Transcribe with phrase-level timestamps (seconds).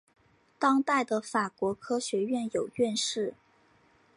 [0.57, 3.35] 当代的法国科学院有院士。